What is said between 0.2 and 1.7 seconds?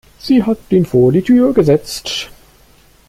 hat ihn vor die Tür